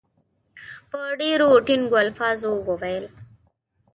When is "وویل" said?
2.67-3.05